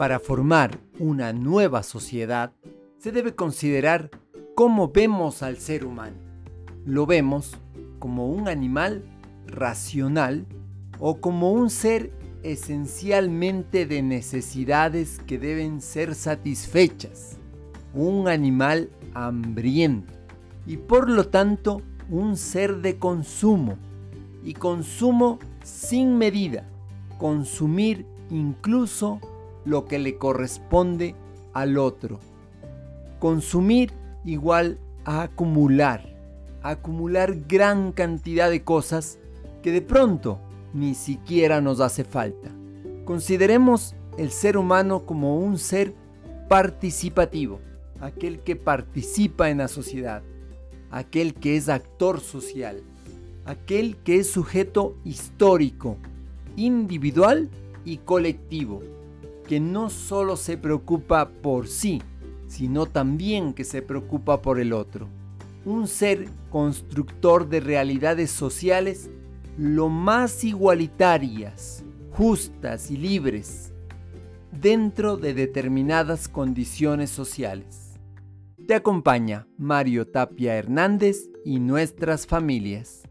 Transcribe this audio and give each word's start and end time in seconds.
Para 0.00 0.18
formar 0.18 0.80
una 0.98 1.34
nueva 1.34 1.82
sociedad, 1.82 2.54
se 2.96 3.12
debe 3.12 3.34
considerar 3.34 4.08
cómo 4.54 4.88
vemos 4.88 5.42
al 5.42 5.58
ser 5.58 5.84
humano. 5.84 6.16
Lo 6.86 7.04
vemos 7.04 7.58
como 7.98 8.30
un 8.30 8.48
animal 8.48 9.04
racional 9.46 10.46
o 10.98 11.20
como 11.20 11.52
un 11.52 11.68
ser 11.68 12.14
esencialmente 12.42 13.84
de 13.84 14.00
necesidades 14.00 15.18
que 15.26 15.38
deben 15.38 15.82
ser 15.82 16.14
satisfechas, 16.14 17.36
un 17.92 18.26
animal 18.26 18.88
hambriento 19.12 20.14
y 20.66 20.78
por 20.78 21.10
lo 21.10 21.28
tanto 21.28 21.82
un 22.08 22.38
ser 22.38 22.78
de 22.78 22.96
consumo. 22.96 23.76
Y 24.42 24.54
consumo 24.54 25.38
sin 25.62 26.16
medida, 26.16 26.66
consumir 27.18 28.06
incluso 28.30 29.20
lo 29.64 29.86
que 29.86 29.98
le 29.98 30.16
corresponde 30.16 31.14
al 31.52 31.78
otro. 31.78 32.20
Consumir 33.18 33.92
igual 34.24 34.78
a 35.04 35.22
acumular, 35.22 36.14
acumular 36.62 37.34
gran 37.46 37.92
cantidad 37.92 38.50
de 38.50 38.62
cosas 38.62 39.18
que 39.62 39.72
de 39.72 39.82
pronto 39.82 40.40
ni 40.72 40.94
siquiera 40.94 41.60
nos 41.60 41.80
hace 41.80 42.04
falta. 42.04 42.50
Consideremos 43.04 43.94
el 44.18 44.30
ser 44.30 44.56
humano 44.56 45.04
como 45.06 45.38
un 45.38 45.58
ser 45.58 45.94
participativo, 46.48 47.60
aquel 48.00 48.40
que 48.40 48.56
participa 48.56 49.50
en 49.50 49.58
la 49.58 49.68
sociedad, 49.68 50.22
aquel 50.90 51.34
que 51.34 51.56
es 51.56 51.68
actor 51.68 52.20
social, 52.20 52.82
aquel 53.44 53.96
que 53.96 54.16
es 54.16 54.30
sujeto 54.30 54.96
histórico, 55.04 55.96
individual 56.56 57.48
y 57.84 57.98
colectivo, 57.98 58.82
que 59.50 59.58
no 59.58 59.90
solo 59.90 60.36
se 60.36 60.56
preocupa 60.56 61.28
por 61.28 61.66
sí, 61.66 62.00
sino 62.46 62.86
también 62.86 63.52
que 63.52 63.64
se 63.64 63.82
preocupa 63.82 64.42
por 64.42 64.60
el 64.60 64.72
otro. 64.72 65.08
Un 65.64 65.88
ser 65.88 66.28
constructor 66.50 67.48
de 67.48 67.58
realidades 67.58 68.30
sociales 68.30 69.10
lo 69.58 69.88
más 69.88 70.44
igualitarias, 70.44 71.82
justas 72.12 72.92
y 72.92 72.96
libres, 72.96 73.72
dentro 74.52 75.16
de 75.16 75.34
determinadas 75.34 76.28
condiciones 76.28 77.10
sociales. 77.10 77.98
Te 78.68 78.76
acompaña 78.76 79.48
Mario 79.58 80.06
Tapia 80.06 80.54
Hernández 80.54 81.28
y 81.44 81.58
nuestras 81.58 82.24
familias. 82.24 83.02